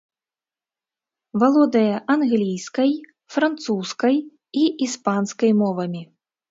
Валодае 1.43 1.93
англійскай, 2.15 2.91
французскай 3.37 4.17
і 4.65 4.69
іспанскай 4.89 5.51
мовамі. 5.65 6.01